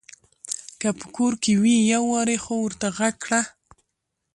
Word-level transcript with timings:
که 0.79 0.89
په 0.99 1.05
کور 1.15 1.33
کې 1.43 1.51
وي 1.61 1.77
يوارې 1.93 2.37
خو 2.43 2.53
ورته 2.63 2.87
غږ 2.97 3.15
کړه! 3.23 3.41